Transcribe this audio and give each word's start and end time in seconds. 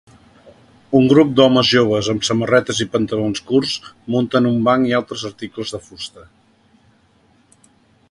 Un 0.99 1.03
grup 1.11 1.33
d'homes 1.39 1.69
joves 1.73 2.09
amb 2.13 2.25
samarretes 2.31 2.81
i 2.87 2.89
pantalons 2.95 3.45
curts 3.51 3.77
munten 4.17 4.51
un 4.55 4.59
banc 4.69 4.91
i 4.93 4.99
altres 5.01 5.29
articles 5.33 5.77
de 5.77 5.85
fusta. 5.91 6.29